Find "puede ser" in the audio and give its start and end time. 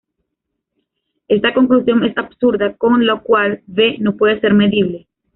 4.17-4.55